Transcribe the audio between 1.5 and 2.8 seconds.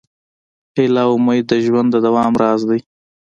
د ژوند د دوام راز دی.